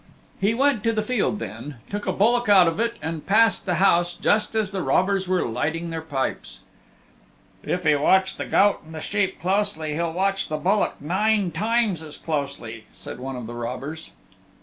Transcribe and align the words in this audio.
He 0.39 0.55
went 0.55 0.83
to 0.85 0.93
the 0.93 1.03
field 1.03 1.37
then, 1.37 1.75
took 1.87 2.07
a 2.07 2.11
bullock 2.11 2.49
out 2.49 2.67
of 2.67 2.79
it, 2.79 2.95
and 3.03 3.23
passed 3.27 3.67
the 3.67 3.75
house 3.75 4.15
just 4.15 4.55
as 4.55 4.71
the 4.71 4.81
robbers 4.81 5.27
were 5.27 5.45
lighting 5.45 5.91
their 5.91 6.01
pipes. 6.01 6.61
"If 7.61 7.83
he 7.83 7.93
watched 7.93 8.39
the 8.39 8.45
goat 8.47 8.79
and 8.83 8.95
the 8.95 8.99
sheep 9.01 9.37
closely 9.39 9.93
he'll 9.93 10.11
watch 10.13 10.47
the 10.47 10.57
bullock 10.57 10.99
nine 10.99 11.51
times 11.51 12.01
as 12.01 12.17
closely," 12.17 12.85
said 12.89 13.19
one 13.19 13.35
of 13.35 13.45
the 13.45 13.53
robbers. 13.53 14.09